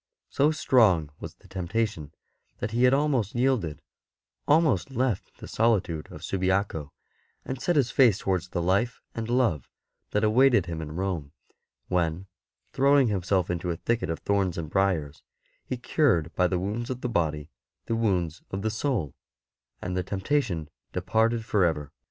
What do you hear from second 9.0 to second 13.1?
and love that awaited him in Rome, when, throwing